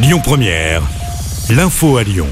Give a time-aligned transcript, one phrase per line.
[0.00, 0.82] Lyon Première,
[1.50, 2.28] l'info à Lyon.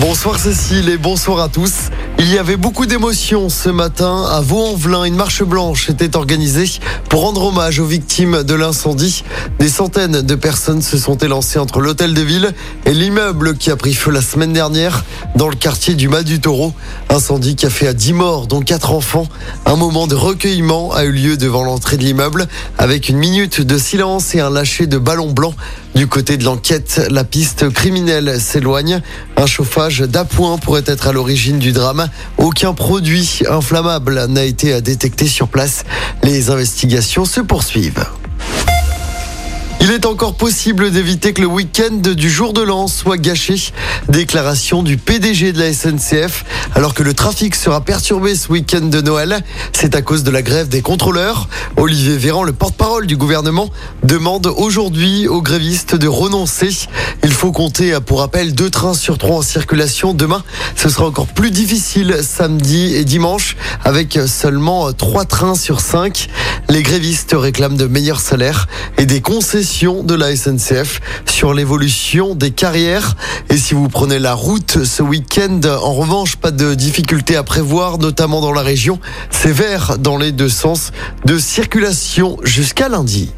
[0.00, 1.90] Bonsoir Cécile et bonsoir à tous.
[2.20, 5.04] Il y avait beaucoup d'émotions ce matin à Vaux-en-Velin.
[5.04, 6.64] Une marche blanche était organisée
[7.10, 9.22] pour rendre hommage aux victimes de l'incendie.
[9.58, 12.54] Des centaines de personnes se sont élancées entre l'hôtel de ville
[12.86, 15.04] et l'immeuble qui a pris feu la semaine dernière
[15.36, 16.72] dans le quartier du Mas du Taureau.
[17.10, 19.28] Incendie qui a fait à 10 morts, dont 4 enfants.
[19.66, 22.48] Un moment de recueillement a eu lieu devant l'entrée de l'immeuble
[22.78, 25.54] avec une minute de silence et un lâcher de ballons blancs.
[25.98, 29.02] Du côté de l'enquête, la piste criminelle s'éloigne.
[29.36, 32.08] Un chauffage d'appoint pourrait être à l'origine du drame.
[32.36, 35.82] Aucun produit inflammable n'a été détecté sur place.
[36.22, 38.06] Les investigations se poursuivent.
[39.88, 43.54] Il est encore possible d'éviter que le week-end du jour de l'an soit gâché.
[44.10, 46.44] Déclaration du PDG de la SNCF.
[46.74, 49.40] Alors que le trafic sera perturbé ce week-end de Noël,
[49.72, 51.48] c'est à cause de la grève des contrôleurs.
[51.78, 53.70] Olivier Véran, le porte-parole du gouvernement,
[54.02, 56.68] demande aujourd'hui aux grévistes de renoncer.
[57.24, 60.12] Il faut compter, pour rappel, deux trains sur trois en circulation.
[60.12, 60.44] Demain,
[60.76, 66.28] ce sera encore plus difficile samedi et dimanche avec seulement trois trains sur cinq.
[66.70, 72.50] Les grévistes réclament de meilleurs salaires et des concessions de la SNCF sur l'évolution des
[72.50, 73.16] carrières.
[73.48, 77.96] Et si vous prenez la route ce week-end, en revanche, pas de difficulté à prévoir,
[77.96, 79.00] notamment dans la région.
[79.30, 80.92] C'est vert dans les deux sens
[81.24, 83.32] de circulation jusqu'à lundi.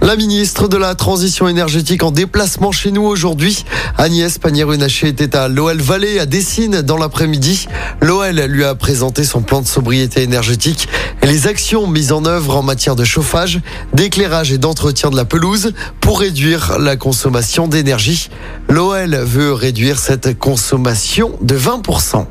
[0.00, 3.64] La ministre de la Transition énergétique en déplacement chez nous aujourd'hui.
[3.96, 7.66] Agnès Pannier-Runacher était à l'OL Vallée à Dessine dans l'après-midi.
[8.02, 10.88] L'OL lui a présenté son plan de sobriété énergétique
[11.22, 13.60] et les actions mises en œuvre en matière de chauffage,
[13.94, 18.28] d'éclairage et d'entretien de la pelouse pour réduire la consommation d'énergie.
[18.68, 22.26] L'OL veut réduire cette consommation de 20%.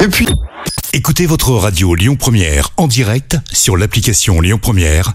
[0.00, 0.28] Et puis...
[0.94, 5.14] Écoutez votre radio Lyon Première en direct sur l'application Lyon Première